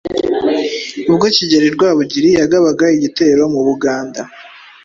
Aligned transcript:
Ubwo 1.11 1.25
Kigeli 1.35 1.67
Rwabugili 1.75 2.29
yagabaga 2.39 2.85
igitero 2.97 3.41
mu 3.53 3.61
Buganda 3.67 4.21